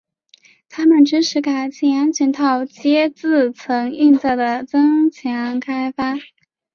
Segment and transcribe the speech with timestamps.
[0.67, 6.15] 它们支持改进安全套接字层运作的增强开发。